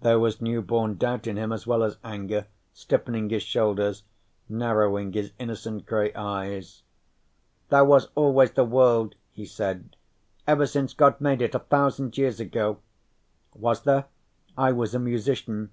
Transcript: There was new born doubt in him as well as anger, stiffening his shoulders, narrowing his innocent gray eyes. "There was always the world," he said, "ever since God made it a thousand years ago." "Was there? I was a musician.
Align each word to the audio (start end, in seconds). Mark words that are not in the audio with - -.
There 0.00 0.18
was 0.18 0.40
new 0.40 0.62
born 0.62 0.94
doubt 0.94 1.26
in 1.26 1.36
him 1.36 1.52
as 1.52 1.66
well 1.66 1.82
as 1.82 1.98
anger, 2.02 2.46
stiffening 2.72 3.28
his 3.28 3.42
shoulders, 3.42 4.02
narrowing 4.48 5.12
his 5.12 5.32
innocent 5.38 5.84
gray 5.84 6.10
eyes. 6.14 6.84
"There 7.68 7.84
was 7.84 8.08
always 8.14 8.52
the 8.52 8.64
world," 8.64 9.14
he 9.30 9.44
said, 9.44 9.94
"ever 10.46 10.64
since 10.64 10.94
God 10.94 11.20
made 11.20 11.42
it 11.42 11.54
a 11.54 11.58
thousand 11.58 12.16
years 12.16 12.40
ago." 12.40 12.78
"Was 13.54 13.82
there? 13.82 14.06
I 14.56 14.72
was 14.72 14.94
a 14.94 14.98
musician. 14.98 15.70